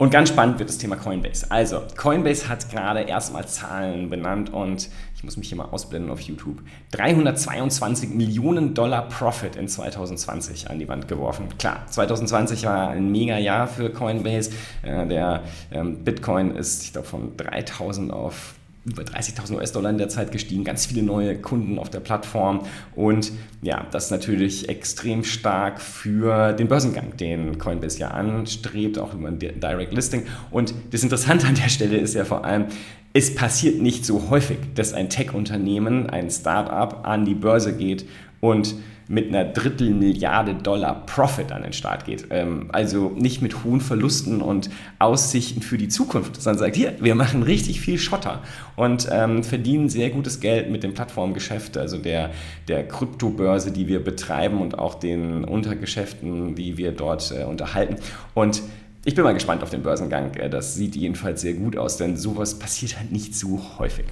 Und 0.00 0.10
ganz 0.10 0.30
spannend 0.30 0.58
wird 0.58 0.70
das 0.70 0.78
Thema 0.78 0.96
Coinbase. 0.96 1.50
Also, 1.50 1.82
Coinbase 1.94 2.48
hat 2.48 2.70
gerade 2.70 3.00
erstmal 3.00 3.46
Zahlen 3.46 4.08
benannt 4.08 4.50
und 4.50 4.88
ich 5.14 5.24
muss 5.24 5.36
mich 5.36 5.48
hier 5.48 5.58
mal 5.58 5.66
ausblenden 5.66 6.10
auf 6.10 6.20
YouTube. 6.22 6.62
322 6.92 8.08
Millionen 8.08 8.72
Dollar 8.72 9.10
Profit 9.10 9.56
in 9.56 9.68
2020 9.68 10.70
an 10.70 10.78
die 10.78 10.88
Wand 10.88 11.06
geworfen. 11.06 11.48
Klar, 11.58 11.82
2020 11.86 12.64
war 12.64 12.88
ein 12.88 13.12
mega 13.12 13.36
Jahr 13.36 13.66
für 13.66 13.90
Coinbase. 13.90 14.52
Äh, 14.82 15.06
der 15.06 15.42
ähm, 15.70 16.02
Bitcoin 16.02 16.52
ist, 16.56 16.82
ich 16.82 16.92
glaube, 16.94 17.06
von 17.06 17.36
3000 17.36 18.10
auf 18.10 18.54
über 18.84 19.02
30.000 19.02 19.56
US-Dollar 19.56 19.90
in 19.90 19.98
der 19.98 20.08
Zeit 20.08 20.32
gestiegen, 20.32 20.64
ganz 20.64 20.86
viele 20.86 21.02
neue 21.02 21.36
Kunden 21.36 21.78
auf 21.78 21.90
der 21.90 22.00
Plattform 22.00 22.66
und 22.94 23.32
ja, 23.62 23.86
das 23.90 24.06
ist 24.06 24.10
natürlich 24.10 24.68
extrem 24.68 25.22
stark 25.22 25.80
für 25.80 26.52
den 26.54 26.68
Börsengang, 26.68 27.16
den 27.16 27.58
Coinbase 27.58 27.98
ja 27.98 28.08
anstrebt, 28.08 28.98
auch 28.98 29.12
über 29.12 29.28
ein 29.28 29.38
Direct 29.38 29.92
Listing. 29.92 30.22
Und 30.50 30.74
das 30.92 31.02
Interessante 31.02 31.46
an 31.46 31.54
der 31.56 31.68
Stelle 31.68 31.98
ist 31.98 32.14
ja 32.14 32.24
vor 32.24 32.44
allem, 32.44 32.66
es 33.12 33.34
passiert 33.34 33.82
nicht 33.82 34.06
so 34.06 34.30
häufig, 34.30 34.58
dass 34.74 34.94
ein 34.94 35.10
Tech-Unternehmen, 35.10 36.08
ein 36.08 36.30
Startup 36.30 37.06
an 37.06 37.24
die 37.24 37.34
Börse 37.34 37.76
geht 37.76 38.06
und 38.40 38.76
mit 39.10 39.28
einer 39.28 39.44
Drittelmilliarde 39.44 40.54
Dollar 40.54 41.04
Profit 41.04 41.50
an 41.50 41.62
den 41.62 41.72
Start 41.72 42.04
geht. 42.04 42.28
Ähm, 42.30 42.68
also 42.68 43.10
nicht 43.16 43.42
mit 43.42 43.64
hohen 43.64 43.80
Verlusten 43.80 44.40
und 44.40 44.70
Aussichten 45.00 45.62
für 45.62 45.76
die 45.78 45.88
Zukunft, 45.88 46.40
sondern 46.40 46.60
sagt, 46.60 46.76
hier, 46.76 46.94
wir 47.00 47.16
machen 47.16 47.42
richtig 47.42 47.80
viel 47.80 47.98
Schotter 47.98 48.40
und 48.76 49.08
ähm, 49.10 49.42
verdienen 49.42 49.88
sehr 49.88 50.10
gutes 50.10 50.38
Geld 50.38 50.70
mit 50.70 50.84
dem 50.84 50.94
Plattformgeschäft, 50.94 51.76
also 51.76 51.98
der, 51.98 52.30
der 52.68 52.86
Kryptobörse, 52.86 53.72
die 53.72 53.88
wir 53.88 54.02
betreiben 54.02 54.60
und 54.60 54.78
auch 54.78 54.94
den 54.94 55.42
Untergeschäften, 55.44 56.54
die 56.54 56.76
wir 56.76 56.92
dort 56.92 57.34
äh, 57.36 57.42
unterhalten. 57.42 57.96
Und 58.34 58.62
ich 59.04 59.16
bin 59.16 59.24
mal 59.24 59.34
gespannt 59.34 59.64
auf 59.64 59.70
den 59.70 59.82
Börsengang. 59.82 60.34
Äh, 60.34 60.48
das 60.48 60.76
sieht 60.76 60.94
jedenfalls 60.94 61.40
sehr 61.40 61.54
gut 61.54 61.76
aus, 61.76 61.96
denn 61.96 62.16
sowas 62.16 62.60
passiert 62.60 62.96
halt 62.96 63.10
nicht 63.10 63.34
so 63.34 63.60
häufig. 63.78 64.04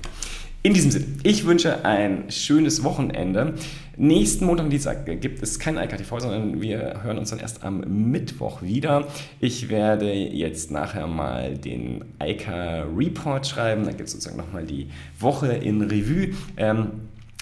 In 0.68 0.74
diesem 0.74 0.90
Sinne, 0.90 1.06
ich 1.22 1.46
wünsche 1.46 1.86
ein 1.86 2.30
schönes 2.30 2.84
Wochenende. 2.84 3.54
Nächsten 3.96 4.44
Montag 4.44 4.64
und 4.64 4.70
Dienstag 4.70 5.06
gibt 5.18 5.42
es 5.42 5.58
kein 5.58 5.78
IKTV, 5.78 6.20
sondern 6.20 6.60
wir 6.60 7.02
hören 7.02 7.16
uns 7.16 7.30
dann 7.30 7.38
erst 7.38 7.64
am 7.64 7.80
Mittwoch 8.10 8.60
wieder. 8.60 9.08
Ich 9.40 9.70
werde 9.70 10.12
jetzt 10.12 10.70
nachher 10.70 11.06
mal 11.06 11.56
den 11.56 12.04
IKA 12.22 12.84
Report 12.94 13.46
schreiben. 13.46 13.84
Da 13.84 13.92
gibt 13.92 14.08
es 14.08 14.12
sozusagen 14.12 14.36
nochmal 14.36 14.66
die 14.66 14.88
Woche 15.18 15.54
in 15.54 15.80
Revue. 15.80 16.34
Ähm, 16.58 16.90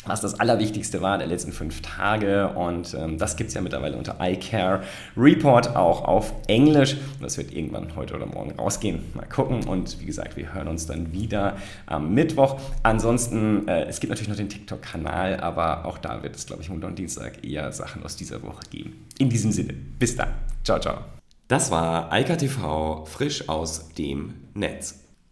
was 0.07 0.21
das 0.21 0.39
Allerwichtigste 0.39 1.03
war 1.03 1.19
der 1.19 1.27
letzten 1.27 1.53
fünf 1.53 1.83
Tage. 1.83 2.49
Und 2.49 2.95
ähm, 2.95 3.19
das 3.19 3.37
gibt 3.37 3.49
es 3.49 3.55
ja 3.55 3.61
mittlerweile 3.61 3.97
unter 3.97 4.17
iCare 4.21 4.83
Report 5.17 5.77
auch 5.77 6.05
auf 6.05 6.33
Englisch. 6.47 6.97
Das 7.21 7.39
wird 7.39 7.53
irgendwann 7.53 7.95
heute 7.97 8.15
oder 8.15 8.27
morgen 8.27 8.53
rausgehen. 8.53 9.05
Mal 9.15 9.27
gucken. 9.27 9.65
Und 9.65 10.01
wie 10.01 10.07
gesagt, 10.07 10.37
wir 10.37 10.53
hören 10.55 10.69
uns 10.69 10.87
dann 10.87 11.13
wieder 11.13 11.57
am 11.87 12.15
Mittwoch. 12.15 12.59
Ansonsten, 12.83 13.67
äh, 13.69 13.85
es 13.85 14.01
gibt 14.01 14.11
natürlich 14.11 14.29
noch 14.29 14.37
den 14.37 14.49
TikTok-Kanal, 14.49 15.41
aber 15.41 15.85
auch 15.85 15.99
da 15.99 16.23
wird 16.23 16.37
es, 16.37 16.47
glaube 16.47 16.63
ich, 16.63 16.69
Montag 16.69 16.91
und 16.91 16.99
Dienstag 16.99 17.45
eher 17.45 17.73
Sachen 17.73 18.03
aus 18.05 18.17
dieser 18.17 18.43
Woche 18.43 18.63
geben. 18.71 19.07
In 19.19 19.31
diesem 19.31 19.53
Sinne, 19.53 19.75
bis 19.99 20.17
dann. 20.17 20.29
Ciao, 20.65 20.79
ciao. 20.79 20.99
Das 21.49 21.71
war 21.71 22.13
Eika 22.13 22.37
TV 22.37 23.05
frisch 23.05 23.49
aus 23.49 23.91
dem 23.95 24.35
Netz. 24.55 25.06